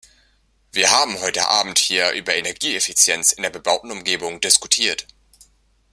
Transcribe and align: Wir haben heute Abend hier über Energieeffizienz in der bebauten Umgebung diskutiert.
Wir 0.71 0.89
haben 0.89 1.19
heute 1.19 1.47
Abend 1.49 1.77
hier 1.77 2.13
über 2.13 2.33
Energieeffizienz 2.33 3.33
in 3.33 3.43
der 3.43 3.51
bebauten 3.51 3.91
Umgebung 3.91 4.41
diskutiert. 4.41 5.05